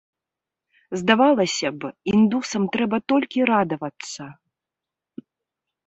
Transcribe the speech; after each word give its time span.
Здавалася 0.99 1.67
б, 1.83 1.93
індусам 2.13 2.63
трэба 2.77 2.97
толькі 3.13 3.39
радавацца. 3.53 4.23